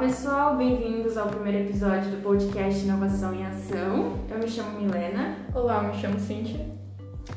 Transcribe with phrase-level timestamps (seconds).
[0.00, 4.18] pessoal, bem-vindos ao primeiro episódio do podcast Inovação em Ação.
[4.30, 5.36] Eu me chamo Milena.
[5.54, 6.66] Olá, eu me chamo Cíntia.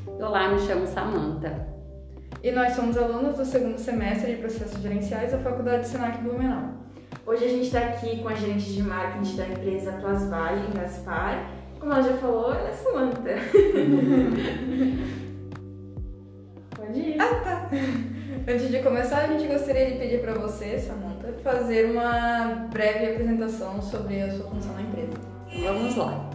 [0.07, 1.67] Olá, me chamo Samanta.
[2.41, 6.75] E nós somos alunos do segundo semestre de Processos Gerenciais da Faculdade Senac Blumenau.
[7.27, 11.45] Hoje a gente está aqui com a gerente de marketing da empresa Plasvale, em Gaspar.
[11.81, 13.35] Como ela já falou, ela é Samanta.
[16.77, 17.19] Pode ir.
[17.19, 17.69] Ah, tá.
[18.47, 21.12] Antes de começar, a gente gostaria de pedir para você, Samanta,
[21.43, 25.13] fazer uma breve apresentação sobre a sua função na empresa.
[25.63, 26.29] Vamos lá.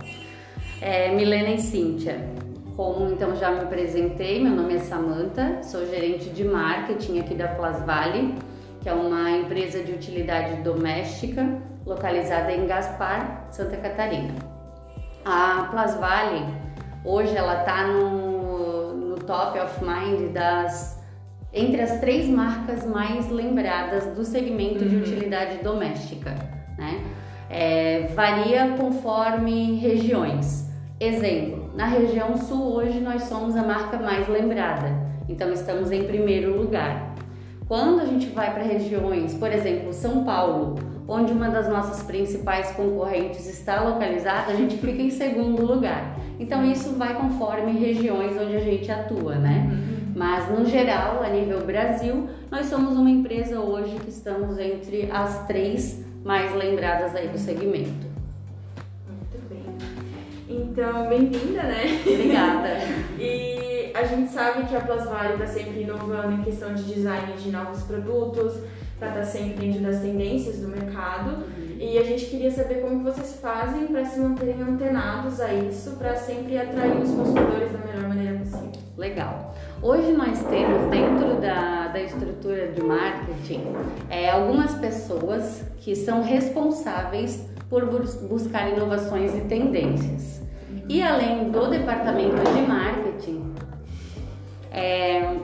[0.81, 2.29] É, Milena e Cíntia.
[2.77, 7.49] Como então já me apresentei, meu nome é Samanta, sou gerente de marketing aqui da
[7.49, 8.37] Plasvale,
[8.81, 14.33] que é uma empresa de utilidade doméstica localizada em Gaspar, Santa Catarina.
[15.25, 16.47] A Plasvale
[17.05, 20.98] hoje ela está no, no top of mind das
[21.53, 24.89] entre as três marcas mais lembradas do segmento uhum.
[24.89, 26.35] de utilidade doméstica,
[26.77, 27.01] né?
[27.51, 30.69] É, varia conforme regiões.
[31.01, 34.93] Exemplo, na região sul hoje nós somos a marca mais lembrada,
[35.29, 37.15] então estamos em primeiro lugar.
[37.67, 40.75] Quando a gente vai para regiões, por exemplo, São Paulo,
[41.07, 46.19] onde uma das nossas principais concorrentes está localizada, a gente fica em segundo lugar.
[46.39, 49.67] Então isso vai conforme regiões onde a gente atua, né?
[49.71, 49.98] Uhum.
[50.19, 55.47] Mas no geral, a nível Brasil, nós somos uma empresa hoje que estamos entre as
[55.47, 58.09] três mais lembradas aí do segmento.
[59.07, 59.63] Muito bem.
[60.49, 62.03] Então, bem-vinda, né?
[62.05, 62.69] Obrigada.
[63.17, 67.53] e a gente sabe que a Plasvale está sempre inovando em questão de design de
[67.53, 68.55] novos produtos,
[68.99, 71.31] para estar tá sempre dentro das tendências do mercado.
[71.31, 71.77] Uhum.
[71.79, 76.17] E a gente queria saber como vocês fazem para se manterem antenados a isso, para
[76.17, 78.88] sempre atrair os consumidores da melhor maneira possível.
[78.99, 79.55] Legal.
[79.81, 83.63] Hoje nós temos dentro da, da estrutura de marketing
[84.11, 90.43] é, algumas pessoas que são responsáveis por bus buscar inovações e tendências.
[90.89, 93.55] E além do departamento de marketing,
[94.73, 95.37] é,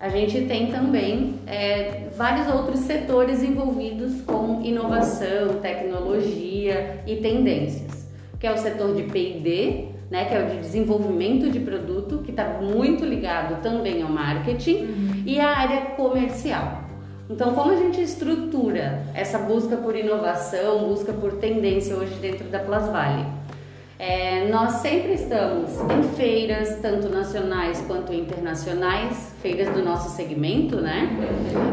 [0.00, 7.99] a gente tem também é, vários outros setores envolvidos com inovação, tecnologia e tendências,
[8.40, 12.30] que é o setor de P&D, né, que é o de desenvolvimento de produto, que
[12.30, 15.22] está muito ligado também ao marketing, uhum.
[15.24, 16.80] e a área comercial.
[17.28, 22.58] Então, como a gente estrutura essa busca por inovação, busca por tendência hoje dentro da
[22.58, 23.24] Plasvale?
[24.00, 31.08] É, nós sempre estamos em feiras, tanto nacionais quanto internacionais, feiras do nosso segmento, né?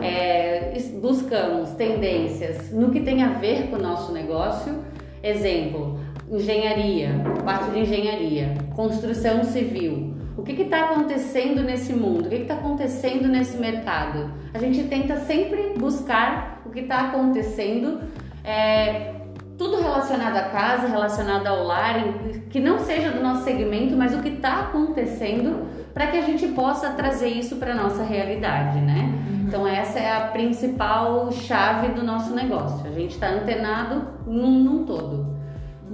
[0.03, 4.83] É, buscamos tendências no que tem a ver com o nosso negócio.
[5.23, 7.09] Exemplo, engenharia,
[7.45, 10.15] parte de engenharia, construção civil.
[10.37, 12.27] O que está acontecendo nesse mundo?
[12.27, 14.31] O que está acontecendo nesse mercado?
[14.53, 18.01] A gente tenta sempre buscar o que está acontecendo,
[18.43, 19.15] é,
[19.57, 21.95] tudo relacionado à casa, relacionado ao lar,
[22.51, 26.47] que não seja do nosso segmento, mas o que está acontecendo para que a gente
[26.49, 29.11] possa trazer isso para nossa realidade, né?
[29.47, 32.85] Então essa é a principal chave do nosso negócio.
[32.85, 35.36] A gente está antenado num, num todo.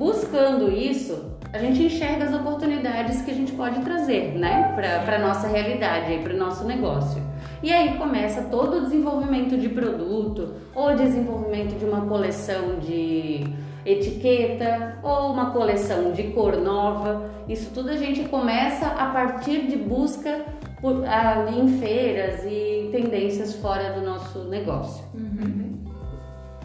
[0.03, 5.19] Buscando isso, a gente enxerga as oportunidades que a gente pode trazer, né, para a
[5.19, 7.23] nossa realidade, para o nosso negócio.
[7.63, 13.47] E aí começa todo o desenvolvimento de produto, ou desenvolvimento de uma coleção de
[13.85, 17.29] etiqueta, ou uma coleção de cor nova.
[17.47, 20.43] Isso tudo a gente começa a partir de busca
[20.81, 25.05] por, a, em feiras e tendências fora do nosso negócio.
[25.13, 25.77] Uhum.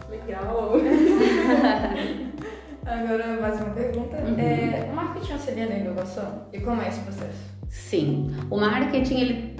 [0.09, 0.73] Legal!
[2.89, 4.17] Agora, mais uma pergunta.
[4.17, 4.39] Uhum.
[4.39, 6.47] É, o marketing auxilia na inovação?
[6.51, 7.37] E como é esse processo?
[7.69, 9.55] Sim, o marketing ele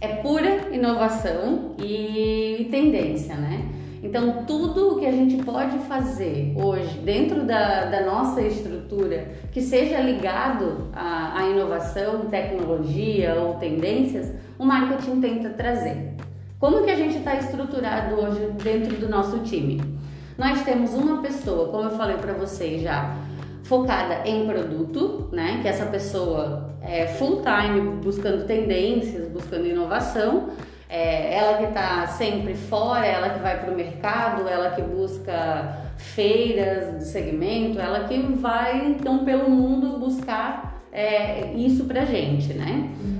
[0.00, 3.68] é pura inovação e tendência, né?
[4.00, 9.60] Então, tudo o que a gente pode fazer hoje dentro da, da nossa estrutura que
[9.60, 16.14] seja ligado à, à inovação, tecnologia ou tendências, o marketing tenta trazer.
[16.60, 19.99] Como que a gente está estruturado hoje dentro do nosso time?
[20.40, 23.14] Nós temos uma pessoa, como eu falei para vocês já,
[23.62, 25.58] focada em produto, né?
[25.60, 30.48] Que essa pessoa é full time buscando tendências, buscando inovação.
[30.88, 35.76] É ela que está sempre fora, ela que vai para o mercado, ela que busca
[35.98, 42.88] feiras do segmento, ela que vai então pelo mundo buscar é, isso pra gente, né?
[43.04, 43.19] Uhum.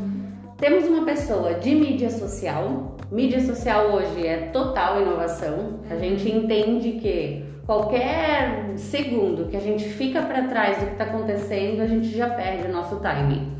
[0.60, 5.80] Temos uma pessoa de mídia social, Mídia social hoje é total inovação.
[5.90, 11.04] A gente entende que qualquer segundo que a gente fica para trás do que está
[11.04, 13.50] acontecendo, a gente já perde o nosso timing.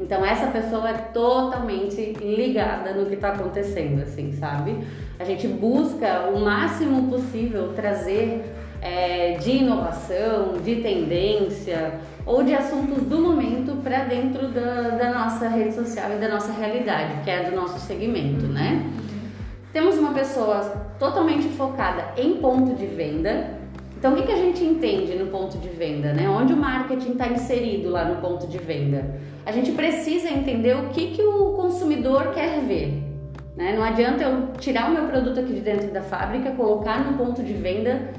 [0.00, 4.76] Então essa pessoa é totalmente ligada no que está acontecendo, assim, sabe?
[5.20, 8.44] A gente busca o máximo possível trazer
[8.82, 15.48] é, de inovação, de tendência ou de assuntos do momento para dentro da, da, nossa
[15.48, 18.84] rede social e da nossa realidade, que é do nosso segmento, né?
[19.72, 20.60] Temos uma pessoa
[20.98, 23.56] totalmente focada em ponto de venda.
[23.96, 26.28] Então, o que, que a gente entende no ponto de venda, né?
[26.28, 29.18] Onde o marketing está inserido lá no ponto de venda?
[29.44, 33.02] A gente precisa entender o que, que o consumidor quer ver.
[33.56, 33.74] Né?
[33.74, 37.42] Não adianta eu tirar o meu produto aqui de dentro da fábrica, colocar no ponto
[37.42, 38.12] de venda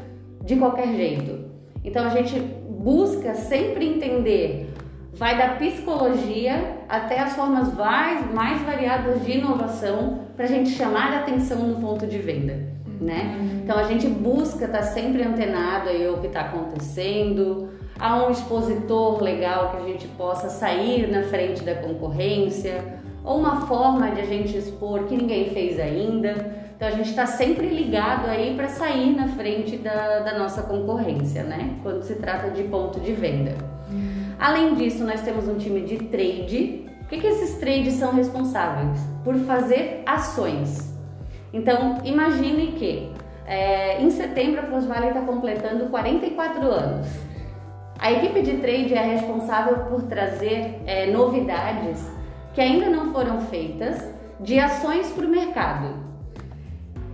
[0.43, 1.45] de qualquer jeito.
[1.83, 2.39] Então a gente
[2.87, 4.73] busca sempre entender,
[5.13, 11.11] vai da psicologia até as formas mais, mais variadas de inovação para a gente chamar
[11.11, 12.53] a atenção no ponto de venda.
[13.01, 13.59] Né?
[13.61, 17.67] Então a gente busca estar tá sempre antenado aí o que está acontecendo,
[17.99, 23.65] há um expositor legal que a gente possa sair na frente da concorrência, ou uma
[23.67, 26.66] forma de a gente expor que ninguém fez ainda.
[26.77, 31.41] Então a gente está sempre ligado aí para sair na frente da, da, nossa concorrência,
[31.41, 31.75] né?
[31.81, 33.55] Quando se trata de ponto de venda.
[34.37, 36.85] Além disso, nós temos um time de trade.
[37.01, 38.99] O que, que esses trades são responsáveis?
[39.23, 40.95] Por fazer ações.
[41.51, 43.11] Então imagine que
[43.47, 47.07] é, em setembro a PlusVale está completando 44 anos.
[47.97, 52.07] A equipe de trade é responsável por trazer é, novidades
[52.53, 53.99] que ainda não foram feitas
[54.39, 56.06] de ações para o mercado.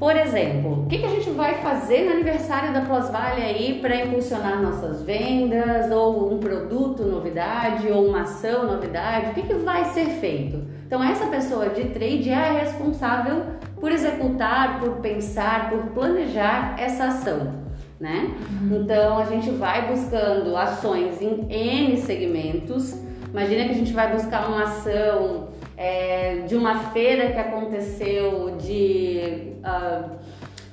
[0.04, 3.96] Por exemplo, o que, que a gente vai fazer no aniversário da Plusvale aí para
[3.96, 9.30] impulsionar nossas vendas, ou um produto novidade, ou uma ação novidade?
[9.30, 10.62] O que, que vai ser feito?
[10.86, 13.46] Então, essa pessoa de trade é a responsável
[13.80, 17.64] por executar, por pensar, por planejar essa ação.
[17.98, 18.30] Né?
[18.62, 18.82] Uhum.
[18.82, 22.94] Então, a gente vai buscando ações em N segmentos.
[23.30, 25.48] Imagina que a gente vai buscar uma ação
[25.78, 27.40] é, de uma feira que
[27.74, 30.10] aconteceu de uh,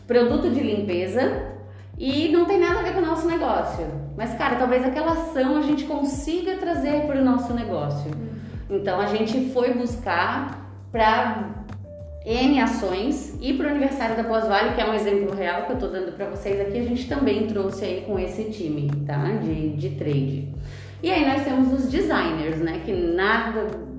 [0.07, 1.47] produto de limpeza
[1.99, 3.87] e não tem nada a ver com o nosso negócio.
[4.17, 8.11] Mas, cara, talvez aquela ação a gente consiga trazer para o nosso negócio.
[8.69, 11.65] Então, a gente foi buscar para
[12.25, 15.75] N ações e para o aniversário da Pós-Vale, que é um exemplo real que eu
[15.75, 19.25] estou dando para vocês aqui, a gente também trouxe aí com esse time, tá?
[19.43, 20.49] De, de trade.
[21.03, 22.83] E aí nós temos os designers, né?
[22.85, 23.90] Que nada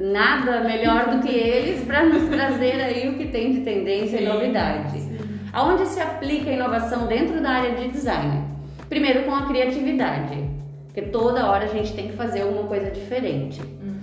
[0.00, 4.24] nada melhor do que eles para nos trazer aí o que tem de tendência sim,
[4.24, 4.98] e novidade.
[4.98, 5.18] Sim.
[5.52, 8.44] Aonde se aplica a inovação dentro da área de design?
[8.88, 10.48] Primeiro com a criatividade,
[10.86, 13.60] porque toda hora a gente tem que fazer alguma coisa diferente.
[13.60, 14.00] Uhum.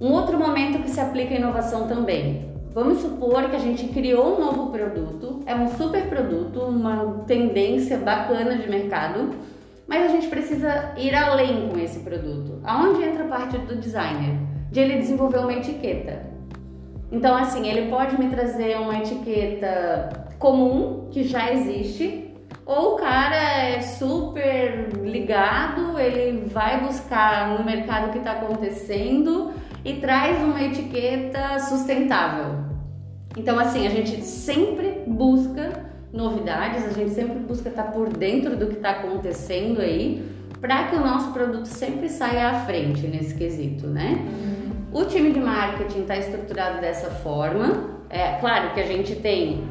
[0.00, 2.52] Um outro momento que se aplica a inovação também.
[2.74, 7.98] Vamos supor que a gente criou um novo produto, é um super produto, uma tendência
[7.98, 9.30] bacana de mercado,
[9.86, 12.60] mas a gente precisa ir além com esse produto.
[12.64, 14.36] Aonde entra a parte do designer?
[14.72, 16.22] De ele desenvolver uma etiqueta.
[17.12, 22.32] Então, assim, ele pode me trazer uma etiqueta comum que já existe,
[22.64, 29.52] ou o cara é super ligado, ele vai buscar no mercado que está acontecendo
[29.84, 32.64] e traz uma etiqueta sustentável.
[33.36, 38.56] Então, assim, a gente sempre busca novidades, a gente sempre busca estar tá por dentro
[38.56, 40.26] do que está acontecendo aí,
[40.62, 44.18] para que o nosso produto sempre saia à frente nesse quesito, né?
[44.18, 44.61] Uhum.
[44.92, 47.98] O time de marketing está estruturado dessa forma.
[48.10, 49.64] É claro que a gente tem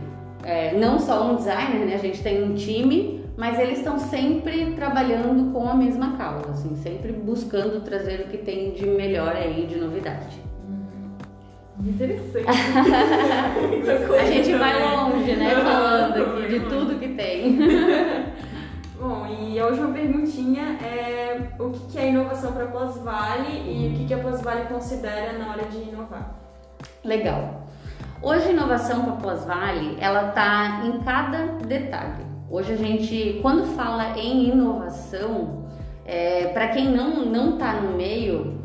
[0.44, 1.94] é, não só um designer, né?
[1.96, 6.75] A gente tem um time, mas eles estão sempre trabalhando com a mesma causa, assim,
[6.75, 10.42] sempre buscando trazer o que tem de melhor aí, de novidade.
[11.80, 12.46] Interessante.
[14.20, 15.56] a gente vai longe, né?
[15.56, 17.60] Falando aqui de tudo que tem.
[19.40, 24.14] E a última perguntinha é o que é inovação para a Pós-Vale e o que
[24.14, 26.36] a Pós-Vale considera na hora de inovar?
[27.04, 27.68] Legal.
[28.22, 32.26] Hoje a inovação para a Pós-Vale, ela está em cada detalhe.
[32.50, 35.66] Hoje a gente, quando fala em inovação,
[36.06, 38.61] é, para quem não não está no meio,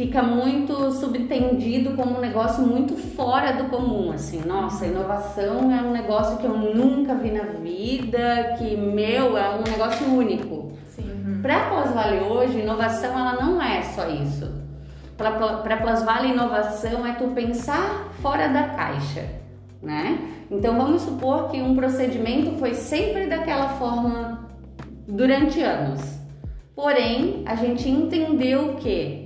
[0.00, 5.92] fica muito subtendido como um negócio muito fora do comum, assim, nossa, inovação é um
[5.92, 10.72] negócio que eu nunca vi na vida, que meu é um negócio único.
[11.42, 14.50] Para Pós-Vale hoje, inovação ela não é só isso.
[15.18, 19.28] Para Pós-Vale, inovação é tu pensar fora da caixa,
[19.82, 20.18] né?
[20.50, 24.48] Então vamos supor que um procedimento foi sempre daquela forma
[25.06, 26.00] durante anos.
[26.74, 29.19] Porém, a gente entendeu que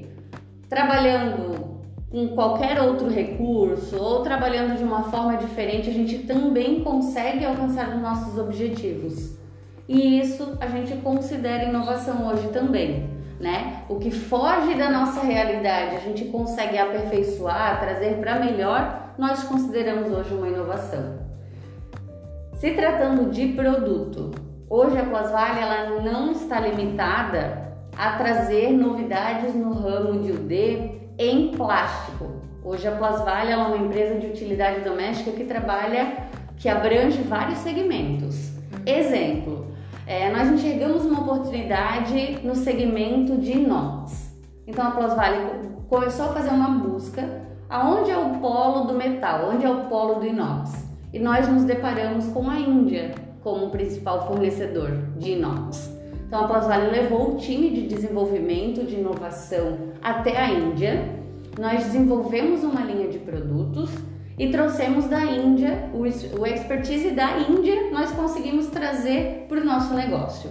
[0.69, 1.75] trabalhando
[2.11, 7.89] com qualquer outro recurso ou trabalhando de uma forma diferente, a gente também consegue alcançar
[7.89, 9.37] os nossos objetivos.
[9.89, 13.13] E isso a gente considera inovação hoje também.
[13.41, 13.83] né?
[13.89, 20.11] O que foge da nossa realidade, a gente consegue aperfeiçoar, trazer para melhor, nós consideramos
[20.11, 21.19] hoje uma inovação.
[22.55, 24.31] Se tratando de produto,
[24.71, 31.53] hoje a Plasvale ela não está limitada a trazer novidades no ramo de UD em
[31.53, 32.43] plástico.
[32.63, 38.53] Hoje a Plasvale é uma empresa de utilidade doméstica que trabalha, que abrange vários segmentos.
[38.87, 39.67] Exemplo,
[40.07, 44.35] é, nós enxergamos uma oportunidade no segmento de inox.
[44.67, 45.39] Então a Plasvale
[45.89, 50.21] começou a fazer uma busca aonde é o polo do metal, onde é o polo
[50.21, 50.85] do inox.
[51.13, 55.94] E nós nos deparamos com a Índia como principal fornecedor de inox.
[56.35, 61.09] Então a Plasvale levou o time de desenvolvimento de inovação até a Índia.
[61.61, 63.89] Nós desenvolvemos uma linha de produtos
[64.37, 66.05] e trouxemos da Índia, o,
[66.45, 70.51] expertise da Índia, nós conseguimos trazer para o nosso negócio.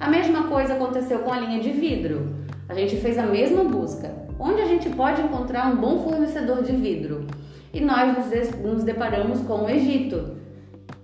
[0.00, 2.34] A mesma coisa aconteceu com a linha de vidro.
[2.68, 4.12] A gente fez a mesma busca.
[4.36, 7.28] Onde a gente pode encontrar um bom fornecedor de vidro?
[7.72, 8.16] E nós
[8.64, 10.39] nos deparamos com o Egito.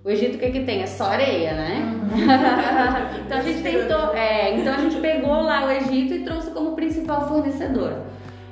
[0.06, 0.82] O Egito o que, que tem?
[0.82, 1.82] É só areia, né?
[1.82, 3.22] Uhum.
[3.26, 6.76] então a gente tentou, é, então a gente pegou lá o Egito e trouxe como
[6.76, 8.02] principal fornecedor.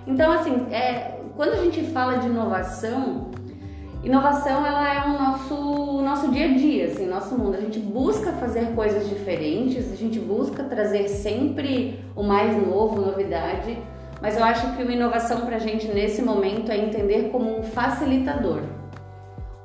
[0.04, 3.30] Então assim, é, quando a gente fala de inovação,
[4.02, 7.56] Inovação ela é o nosso, nosso dia a dia, assim, nosso mundo.
[7.56, 13.78] A gente busca fazer coisas diferentes, a gente busca trazer sempre o mais novo, novidade,
[14.20, 17.62] mas eu acho que uma inovação para a gente nesse momento é entender como um
[17.62, 18.60] facilitador.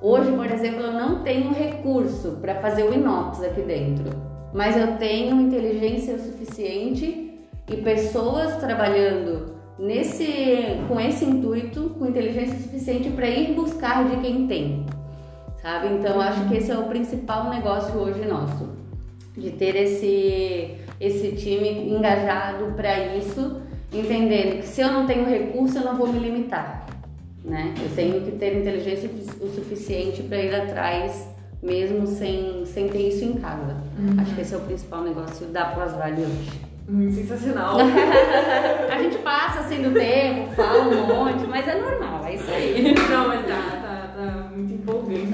[0.02, 4.06] Hoje, por exemplo, eu não tenho recurso para fazer o inox aqui dentro,
[4.54, 7.38] mas eu tenho inteligência suficiente
[7.70, 14.48] e pessoas trabalhando nesse, com esse intuito, com inteligência suficiente para ir buscar de quem
[14.48, 14.86] tem,
[15.62, 15.88] sabe?
[15.94, 18.70] Então acho que esse é o principal negócio hoje nosso,
[19.38, 23.62] de ter esse esse time engajado para isso,
[23.94, 26.89] entendendo que se eu não tenho recurso eu não vou me limitar,
[27.44, 27.74] né?
[27.82, 31.28] Eu tenho que ter inteligência o suficiente para ir atrás
[31.62, 33.76] mesmo sem, sem ter isso em casa.
[33.98, 34.16] Uhum.
[34.20, 36.62] Acho que esse é o principal negócio da Plasvale hoje.
[36.88, 37.78] Muito sensacional.
[38.90, 42.96] a gente passa assim do tempo, fala um monte, mas é normal, é isso aí.
[43.10, 45.28] Não, mas tá, tá, tá muito empolgante.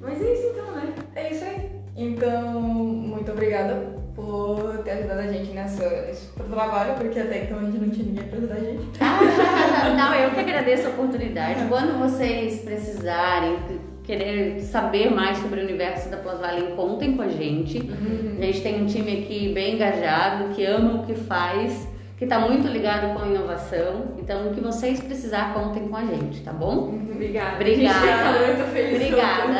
[0.00, 0.94] mas é isso então, né?
[1.14, 1.70] É isso aí.
[1.96, 7.62] Então, muito obrigada por ter ajudado a gente nessa, nesse trabalho, porque até então a
[7.62, 9.96] gente não tinha ninguém pra ajudar a gente.
[9.96, 11.68] não, eu que agradeço a oportunidade.
[11.68, 13.58] Quando vocês precisarem,
[14.02, 17.78] querer saber mais sobre o universo da Pós-Vale, contem com a gente.
[17.78, 18.38] Uhum.
[18.40, 22.40] A gente tem um time aqui bem engajado, que ama o que faz, que está
[22.40, 24.14] muito ligado com a inovação.
[24.18, 26.88] Então, o que vocês precisar, contem com a gente, tá bom?
[26.88, 27.08] Uhum.
[27.12, 27.54] Obrigada.
[27.54, 27.98] Obrigada.
[27.98, 28.96] A gente tá muito feliz.
[28.96, 29.52] Obrigada.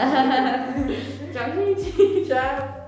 [1.32, 2.26] Tchau, gente.
[2.26, 2.87] Tchau.